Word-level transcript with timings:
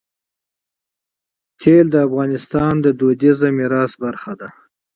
نفت 1.61 1.87
د 1.93 1.95
افغانستان 2.07 2.73
د 2.81 2.87
کلتوري 2.99 3.49
میراث 3.57 3.91
برخه 4.03 4.33
ده. 4.39 4.49